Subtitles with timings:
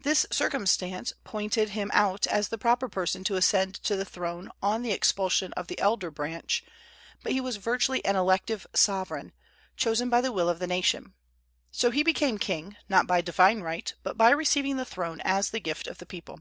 [0.00, 4.92] This circumstance pointed him out as the proper person to ascend the throne on the
[4.92, 6.62] expulsion of the elder branch;
[7.24, 9.32] but he was virtually an elective sovereign,
[9.76, 11.14] chosen by the will of the nation.
[11.72, 15.58] So he became king, not "by divine right," but by receiving the throne as the
[15.58, 16.38] gift of the people.